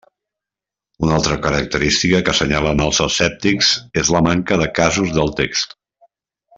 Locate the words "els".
2.87-3.03